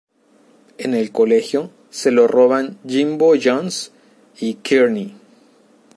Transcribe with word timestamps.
En 0.79 0.95
el 0.95 1.11
colegio, 1.11 1.69
se 1.91 2.09
lo 2.09 2.27
roban 2.27 2.79
Jimbo 2.87 3.33
Jones 3.39 3.91
y 4.39 4.55
Kearney. 4.55 5.13